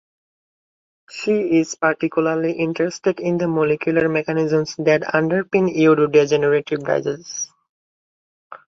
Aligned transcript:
She 1.11 1.59
is 1.59 1.75
particularly 1.75 2.53
interested 2.53 3.19
in 3.19 3.37
the 3.37 3.47
molecular 3.47 4.09
mechanisms 4.09 4.75
that 4.79 5.01
underpin 5.03 5.75
neurodegenerative 5.77 6.83
diseases. 6.83 7.53